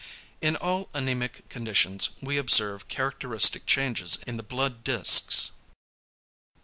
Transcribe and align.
In 0.41 0.55
all 0.55 0.87
anæmic 0.95 1.47
conditions 1.47 2.09
we 2.21 2.39
observe 2.39 2.87
characteristic 2.87 3.67
changes 3.67 4.17
in 4.25 4.35
the 4.35 4.41
blood 4.41 4.83
discs. 4.83 5.51